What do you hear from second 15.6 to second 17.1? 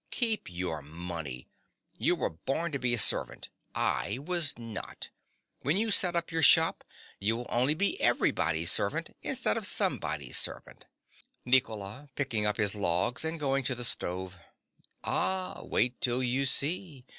wait till you see.